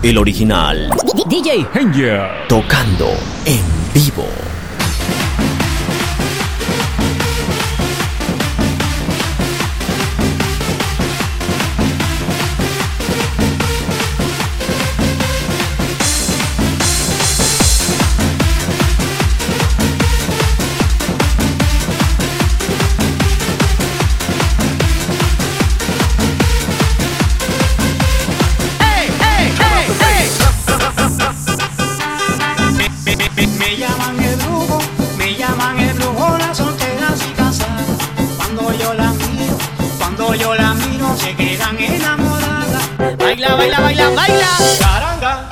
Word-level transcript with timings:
El 0.00 0.16
original. 0.16 0.90
DJ 1.28 1.66
Hanger. 1.74 2.46
Tocando 2.46 3.08
en 3.44 3.64
vivo. 3.92 4.47
Baila, 43.58 43.80
baila, 43.80 44.10
baila. 44.10 44.50
Caranga, 44.78 45.48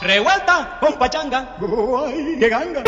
revuelta 0.00 0.78
con 0.80 0.94
pachanga. 0.94 1.46
¡Ay, 1.60 2.36
qué 2.40 2.48
ganga! 2.48 2.82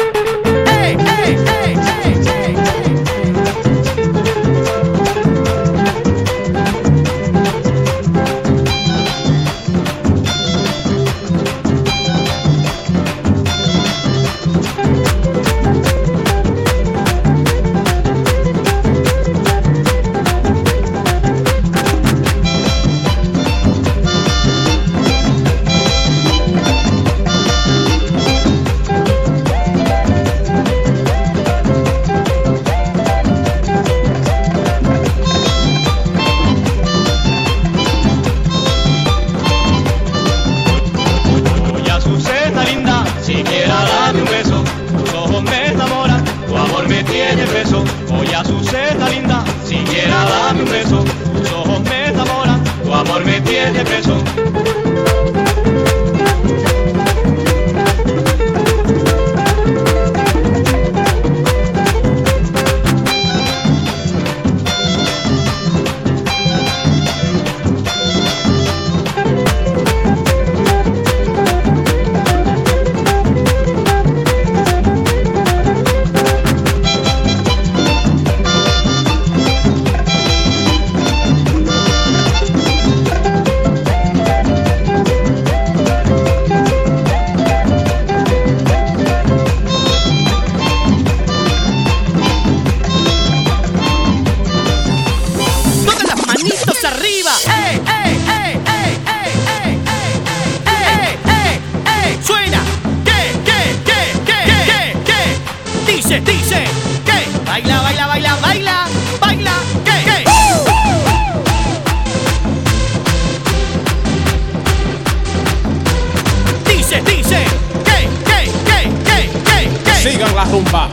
Rumba. 120.55 120.89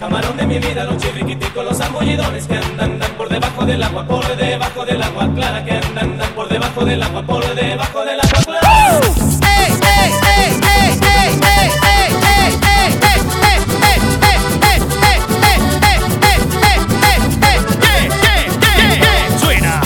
Camarón 0.00 0.36
de 0.36 0.46
mi 0.46 0.58
vida, 0.58 0.84
los 0.84 0.96
chirriquiticos, 0.96 1.64
los 1.64 1.78
zambullidones 1.78 2.46
que 2.46 2.56
andan, 2.56 2.92
andan 2.92 3.12
por 3.12 3.28
debajo 3.28 3.64
del 3.64 3.82
agua, 3.82 4.04
por 4.04 4.36
debajo 4.36 4.84
del 4.84 5.00
agua 5.00 5.28
clara, 5.34 5.64
que 5.64 5.72
andan, 5.72 6.10
andan 6.12 6.30
por 6.34 6.48
debajo 6.48 6.84
del 6.84 7.00
agua, 7.02 7.22
por 7.22 7.54
debajo 7.54 8.04
del 8.04 8.20
agua 8.20 8.42
clara. 8.44 9.00
¡Ey, 9.42 9.72
ey, 9.94 10.12
ey, 10.34 10.50
ey, 10.74 10.98
ey, 11.14 11.30
ey, 11.52 11.68
ey, 11.92 12.50
ey, 12.72 12.90
ey, 13.06 13.20
ey, 13.86 14.00
ey, 14.00 14.40
ey. 14.40 14.80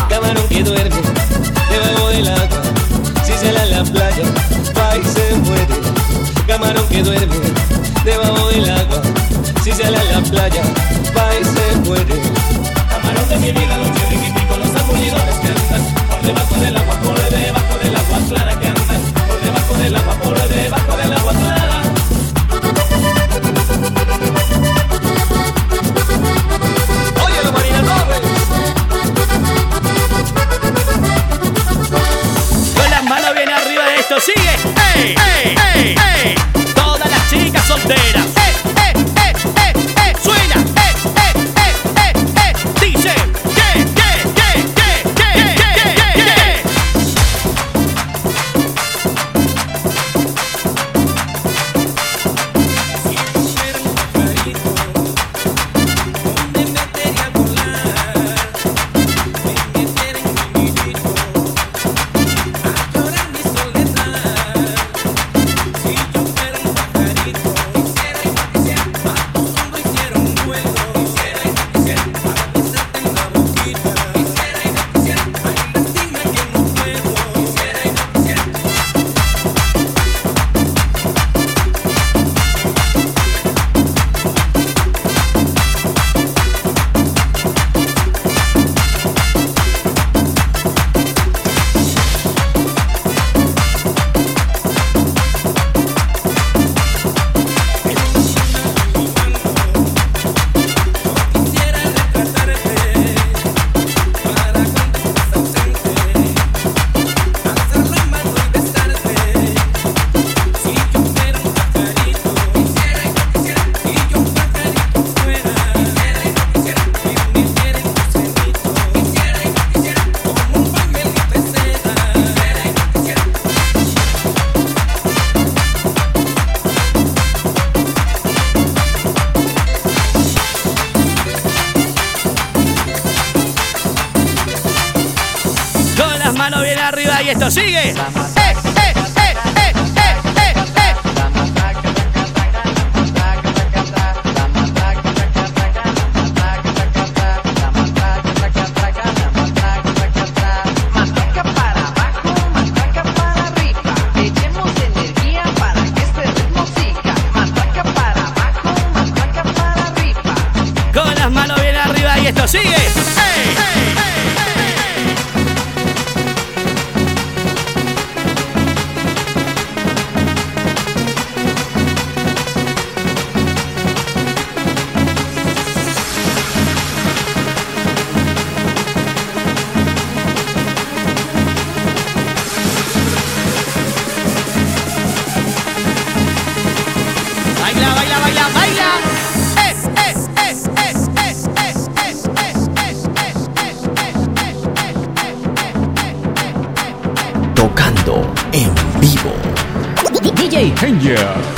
Camarón 0.09 0.49
que 0.49 0.63
duerme 0.63 0.97
debajo 1.71 2.09
del 2.09 2.29
agua, 2.29 2.63
si 3.25 3.33
sale 3.33 3.61
a 3.61 3.67
la 3.67 3.85
playa, 3.85 4.25
Camarón 6.65 6.89
que 6.89 7.03
duerme 7.03 7.37
debajo 8.07 8.49
del 8.49 8.71
agua, 8.71 9.03
si 9.63 9.71
sale 9.71 9.99
a 9.99 10.05
la 10.05 10.23
playa, 10.23 10.63
va 11.15 11.29
y 11.39 11.45
se 11.45 11.77
muere. 11.81 12.23
Camarón 12.89 13.29
de 13.29 13.37
mi 13.37 13.53
vida, 13.53 13.77
los 13.77 13.93
chirriquiticos, 13.93 14.59
los 14.59 14.69
zambullidones 14.69 15.35
que 15.43 15.49
andan. 15.49 15.95
Por 16.09 16.23
debajo 16.23 16.55
del 16.55 16.77
agua, 16.79 16.95
por 17.01 17.31
debajo 17.31 17.79
del 17.83 17.97
agua 17.97 18.19
clara, 18.31 18.59
que 18.59 18.67
andan. 18.67 19.03
Por 19.29 19.41
debajo 19.43 19.75
del 19.75 19.95
agua, 19.95 20.15
por 20.15 20.49
debajo 20.49 20.97
del 20.97 21.13
agua 21.13 21.33
clara. 21.35 21.83
Oye, 27.27 27.41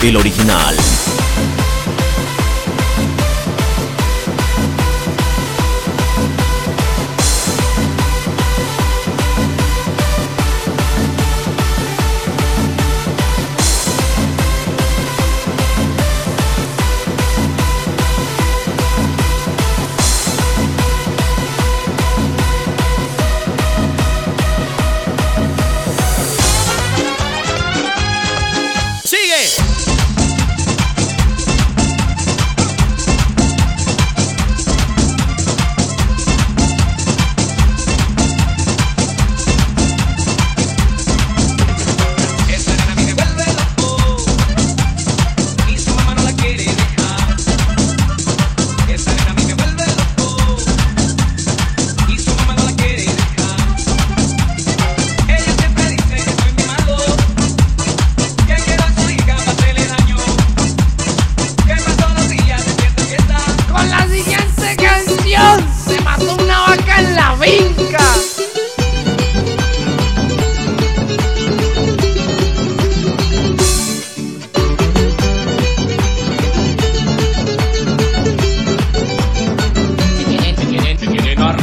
El 0.02 0.16
original. 0.16 0.95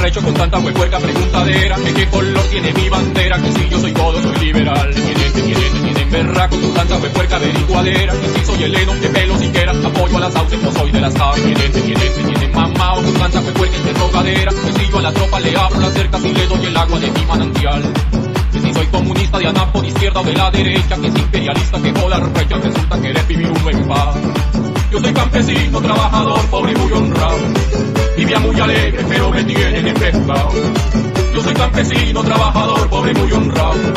Arrecho 0.03 0.21
con 0.21 0.33
tanta 0.33 0.59
huecuerca 0.59 0.99
preguntadera 0.99 1.77
qué 1.95 2.07
color 2.07 2.43
tiene 2.51 2.73
mi 2.73 2.89
bandera 2.89 3.41
Que 3.41 3.51
si 3.53 3.69
yo 3.69 3.79
soy 3.79 3.93
todo, 3.93 4.21
soy 4.21 4.35
liberal 4.45 4.93
tienen, 4.93 5.33
tienen, 5.33 5.83
tienen 5.83 6.11
berraco 6.11 6.59
con 6.59 6.73
tanta 6.73 6.97
huecuerca 6.97 7.37
averiguadera 7.37 8.13
Que 8.13 8.27
si 8.27 8.45
soy 8.45 8.63
heleno, 8.63 8.93
de 8.95 9.09
pelo 9.09 9.37
siquiera 9.37 9.71
Apoyo 9.71 10.17
a 10.17 10.19
las 10.19 10.33
sauces, 10.33 10.61
no 10.61 10.71
soy 10.73 10.91
de 10.91 10.99
las 10.99 11.15
aves 11.15 11.43
tienen, 11.43 11.71
tienen, 11.71 12.13
tienen 12.27 12.51
mamao 12.51 13.01
con 13.01 13.13
tanta 13.13 13.39
huecuerca 13.39 13.77
interrogadera 13.77 14.51
Que 14.51 14.79
si 14.79 14.91
yo 14.91 14.99
a 14.99 15.01
la 15.03 15.13
tropa 15.13 15.39
le 15.39 15.55
abro 15.55 15.79
las 15.79 15.93
cercas 15.93 16.25
y 16.25 16.33
le 16.33 16.47
doy 16.47 16.65
el 16.65 16.77
agua 16.77 16.99
de 16.99 17.11
mi 17.11 17.25
manantial 17.25 17.93
que 18.51 18.59
si 18.59 18.73
soy 18.73 18.85
comunista 18.87 19.39
de 19.39 19.47
ANAP 19.47 19.71
por 19.71 19.83
izquierda 19.83 20.21
o 20.21 20.23
de 20.23 20.33
la 20.33 20.51
derecha, 20.51 20.95
que 20.97 21.11
si 21.11 21.17
imperialista 21.17 21.81
que 21.81 21.91
joda 21.91 22.19
recha, 22.19 22.57
resulta 22.57 23.01
querer 23.01 23.25
vivir 23.25 23.49
uno 23.49 23.69
en 23.71 23.87
paz. 23.87 24.15
Yo 24.91 24.99
soy 24.99 25.11
campesino, 25.11 25.81
trabajador, 25.81 26.39
pobre 26.51 26.73
y 26.73 26.75
muy 26.75 26.91
honrado. 26.91 27.92
Pero 29.23 29.35
me 29.35 29.43
tienen 29.45 29.87
empezado. 29.87 30.49
Yo 31.33 31.41
soy 31.41 31.53
campesino, 31.53 32.21
trabajador, 32.25 32.89
pobre 32.89 33.13
muy 33.13 33.31
honrado. 33.31 33.93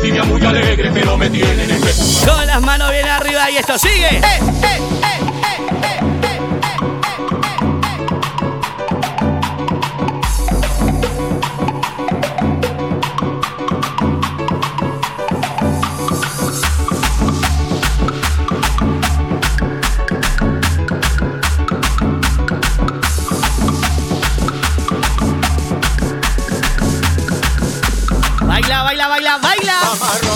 Vivía 0.00 0.22
muy 0.22 0.40
alegre, 0.44 0.92
pero 0.94 1.18
me 1.18 1.28
tienen 1.28 1.68
empezado. 1.68 2.36
Con 2.36 2.46
las 2.46 2.62
manos 2.62 2.88
bien 2.92 3.08
arriba 3.08 3.50
y 3.50 3.56
esto 3.56 3.76
sigue. 3.76 4.06
¡Eh, 4.06 4.20
eh, 4.22 4.38
eh, 4.62 4.62
eh, 4.62 4.78
eh, 5.02 5.29
amarrado. 29.90 30.29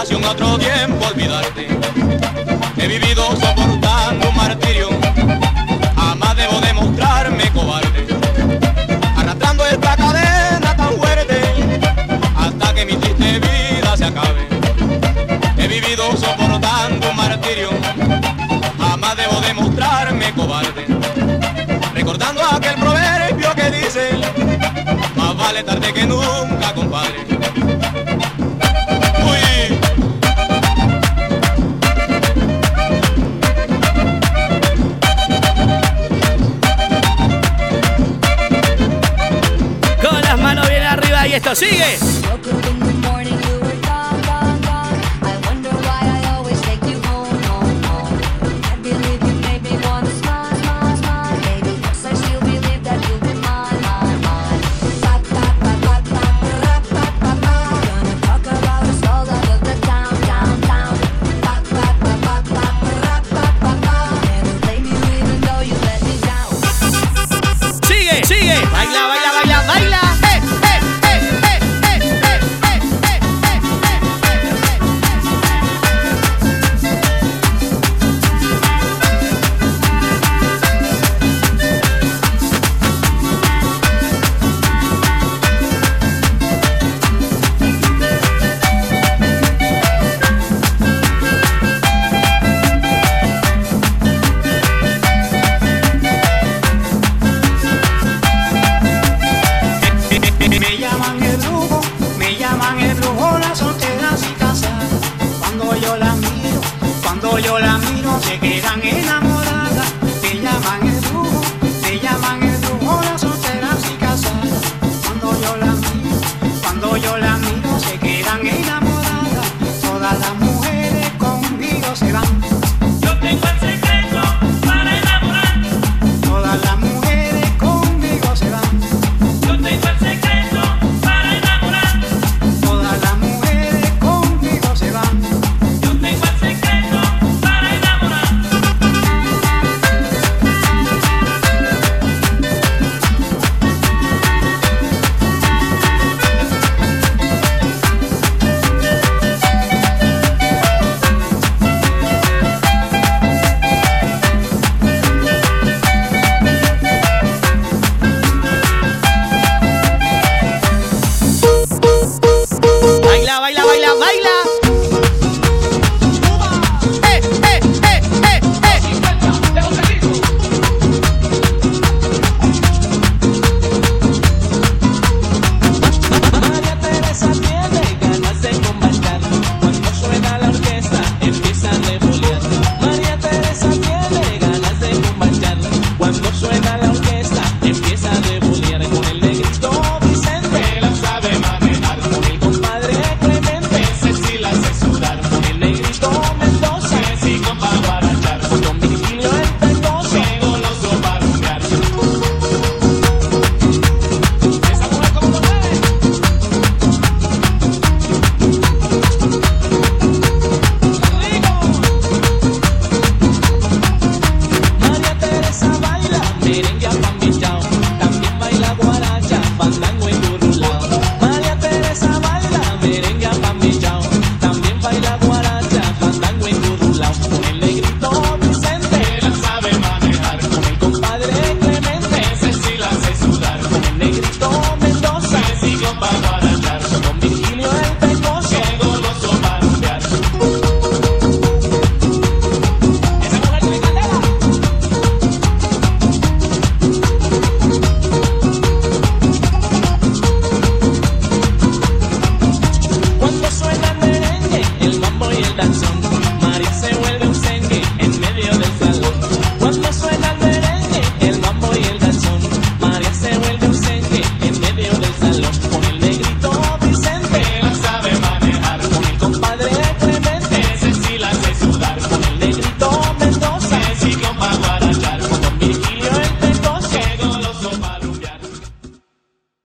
relación 0.00 0.24
a 0.24 0.30
otro 0.30 0.58
tiempo 0.58 1.06
olvidarte. 1.06 1.68
He 2.78 2.86
vivido 2.86 3.22
soportando 3.36 4.30
un 4.30 4.36
martirio, 4.36 4.88
jamás 5.94 6.36
debo 6.36 6.58
demostrarme 6.60 7.50
cobarde. 7.52 8.06
Arrastrando 9.14 9.66
esta 9.66 9.96
cadena 9.96 10.74
tan 10.74 10.96
fuerte, 10.96 11.42
hasta 12.34 12.74
que 12.74 12.86
mi 12.86 12.94
triste 12.94 13.40
vida 13.40 13.94
se 13.94 14.04
acabe. 14.06 14.48
He 15.58 15.68
vivido 15.68 16.16
soportando 16.16 17.10
un 17.10 17.16
martirio, 17.16 17.68
jamás 18.78 19.16
debo 19.18 19.38
demostrarme 19.42 20.32
cobarde. 20.32 20.86
Recordando 21.92 22.42
aquel 22.42 22.76
proverbio 22.76 23.54
que 23.54 23.70
dice, 23.70 24.12
más 25.14 25.36
vale 25.36 25.62
tarde 25.62 25.92
que 25.92 26.06
nunca, 26.06 26.72
compadre. 26.74 27.39
Sigue. 41.70 42.09